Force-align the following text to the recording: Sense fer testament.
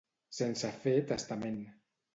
Sense 0.37 0.71
fer 0.87 0.97
testament. 1.15 1.65